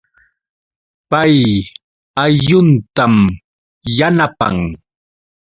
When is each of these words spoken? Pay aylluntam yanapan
Pay 1.09 1.37
aylluntam 2.23 3.13
yanapan 3.97 4.55